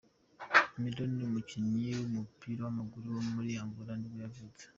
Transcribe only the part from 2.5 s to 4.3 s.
w’amaguru wo muri Angola nibwo